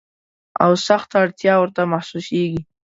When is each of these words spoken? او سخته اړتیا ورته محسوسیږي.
او 0.63 0.71
سخته 0.87 1.15
اړتیا 1.23 1.53
ورته 1.59 1.81
محسوسیږي. 1.91 2.61